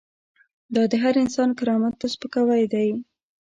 دا 0.75 0.83
د 0.91 0.93
هر 1.03 1.13
انسان 1.23 1.49
کرامت 1.59 1.93
ته 2.01 2.05
سپکاوی 2.13 2.63
دی. 2.73 2.89